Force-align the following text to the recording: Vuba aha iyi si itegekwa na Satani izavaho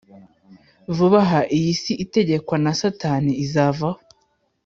Vuba 0.95 1.19
aha 1.25 1.41
iyi 1.57 1.73
si 1.81 1.93
itegekwa 2.05 2.55
na 2.63 2.71
Satani 2.79 3.31
izavaho 3.45 3.99